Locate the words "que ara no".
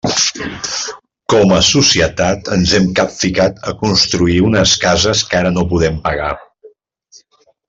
5.31-5.69